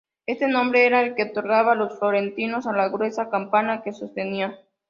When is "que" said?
1.13-1.25, 3.83-3.93